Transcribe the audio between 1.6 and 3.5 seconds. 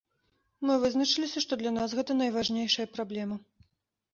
для нас гэта найважнейшая праблема.